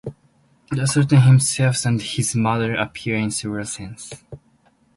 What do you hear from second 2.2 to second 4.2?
mother appear in several scenes.